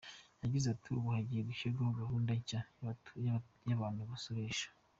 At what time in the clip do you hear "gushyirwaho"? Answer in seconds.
1.49-1.91